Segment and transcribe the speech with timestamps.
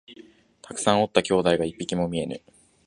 [0.63, 2.41] たくさんおった兄弟が一匹も見えぬ